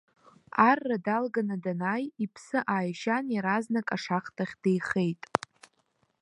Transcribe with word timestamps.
Арра 0.69 0.97
далганы 1.05 1.57
данааи, 1.63 2.05
иԥсы 2.23 2.59
ааишьан, 2.73 3.25
иаразнак 3.35 3.87
ашахҭахь 3.95 4.55
деихеит. 4.61 5.21